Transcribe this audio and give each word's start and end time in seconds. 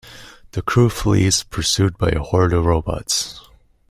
The 0.53 0.63
crew 0.63 0.89
flees, 0.89 1.43
pursued 1.43 1.95
by 1.95 2.09
a 2.09 2.23
horde 2.23 2.53
of 2.53 2.65
robots. 2.65 3.39